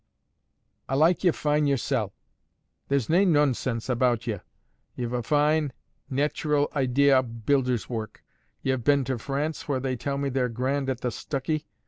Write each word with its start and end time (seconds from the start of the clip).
A 0.89 0.97
like 0.97 1.23
ye 1.23 1.29
fine 1.29 1.67
yoursel'; 1.67 2.11
there's 2.87 3.07
nae 3.07 3.23
noansense 3.23 3.87
aboot 3.87 4.25
ye; 4.25 4.39
ye've 4.95 5.13
a 5.13 5.21
fine 5.21 5.73
nayteral 6.09 6.69
idee 6.75 7.11
of 7.11 7.45
builder's 7.45 7.87
work; 7.87 8.23
ye've 8.63 8.83
been 8.83 9.03
to 9.03 9.19
France, 9.19 9.67
where 9.67 9.79
they 9.79 9.95
tell 9.95 10.17
me 10.17 10.29
they're 10.29 10.49
grand 10.49 10.89
at 10.89 11.01
the 11.01 11.09
stuccy. 11.11 11.65